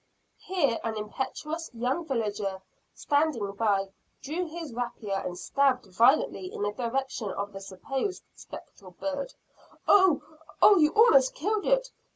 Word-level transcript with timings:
Here 0.39 0.79
an 0.83 0.97
impetuous 0.97 1.69
young 1.75 2.07
villager, 2.07 2.63
standing 2.95 3.51
by, 3.51 3.89
drew 4.19 4.47
his 4.47 4.73
rapier, 4.73 5.21
and 5.23 5.37
stabbed 5.37 5.85
violently 5.95 6.51
in 6.51 6.63
the 6.63 6.71
direction 6.71 7.29
of 7.29 7.53
the 7.53 7.61
supposed 7.61 8.23
spectral 8.33 8.93
bird. 8.99 9.35
"Oh! 9.87 10.23
Oh! 10.59 10.79
You 10.79 10.89
almost 10.95 11.35
killed 11.35 11.67
it! 11.67 11.91